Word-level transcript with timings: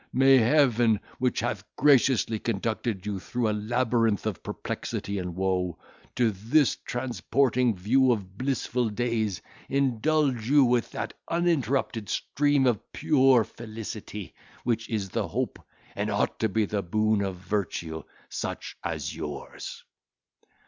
May 0.11 0.37
Heaven, 0.39 0.99
which 1.19 1.41
hath 1.41 1.63
graciously 1.75 2.39
conducted 2.39 3.05
you 3.05 3.19
through 3.19 3.49
a 3.51 3.53
labyrinth 3.53 4.25
of 4.25 4.41
perplexity 4.41 5.19
and 5.19 5.35
woe, 5.35 5.77
to 6.15 6.31
this 6.31 6.75
transporting 6.77 7.75
view 7.75 8.11
of 8.11 8.35
blissful 8.35 8.89
days, 8.89 9.43
indulge 9.69 10.49
you 10.49 10.65
with 10.65 10.89
that 10.93 11.13
uninterrupted 11.27 12.09
stream 12.09 12.65
of 12.65 12.79
pure 12.91 13.43
felicity, 13.43 14.33
which 14.63 14.89
is 14.89 15.09
the 15.09 15.27
hope, 15.27 15.59
and 15.95 16.09
ought 16.09 16.39
to 16.39 16.49
be 16.49 16.65
the 16.65 16.81
boon 16.81 17.21
of 17.21 17.35
virtue, 17.35 18.01
such 18.27 18.77
as 18.83 19.15
yours!" 19.15 19.83